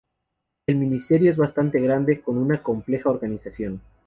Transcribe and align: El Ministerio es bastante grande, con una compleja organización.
El 0.65 0.77
Ministerio 0.77 1.29
es 1.29 1.37
bastante 1.37 1.79
grande, 1.79 2.21
con 2.23 2.35
una 2.39 2.63
compleja 2.63 3.11
organización. 3.11 3.81